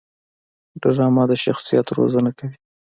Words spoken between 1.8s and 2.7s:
روزنه کوي